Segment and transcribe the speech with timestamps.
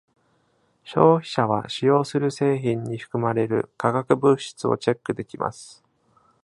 [0.83, 5.83] 消費者は使用する製品に含まれる化学物質をチェックできます。